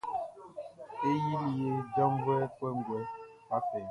[1.03, 3.01] Ye yili ye jaʼnvuɛʼm kɔnguɛ.